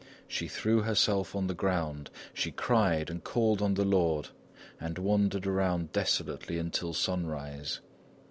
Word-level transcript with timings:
She 0.27 0.47
threw 0.47 0.81
herself 0.81 1.35
on 1.35 1.45
the 1.45 1.53
ground, 1.53 2.09
she 2.33 2.49
cried 2.49 3.11
and 3.11 3.23
called 3.23 3.61
on 3.61 3.75
the 3.75 3.85
Lord, 3.85 4.29
and 4.79 4.97
wandered 4.97 5.45
around 5.45 5.91
desolately 5.91 6.57
until 6.57 6.91
sunrise. 6.95 7.81